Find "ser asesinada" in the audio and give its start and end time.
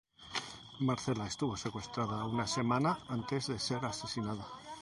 3.59-4.47